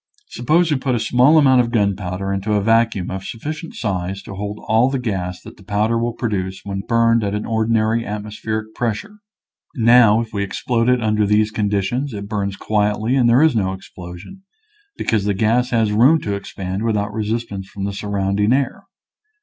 [0.29, 4.33] Suppose we put a small amount of gunpowder into a vacuum of sufficient size to
[4.33, 9.19] hold all the gas that the powder will produce when burned at ordinary atmospheric pressure.
[9.75, 13.73] Now, if we explode it under these conditions it burns quietly and there is no
[13.73, 14.41] explosion,
[14.97, 18.87] because the gas has room to expand without resistance from the sur rounding air.